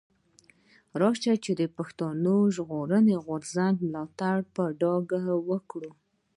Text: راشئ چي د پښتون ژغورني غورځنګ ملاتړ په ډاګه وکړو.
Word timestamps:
راشئ 1.01 1.35
چي 1.43 1.51
د 1.61 1.63
پښتون 1.75 2.15
ژغورني 2.55 3.15
غورځنګ 3.25 3.75
ملاتړ 3.87 4.37
په 4.55 4.63
ډاګه 4.81 5.21
وکړو. 5.49 5.91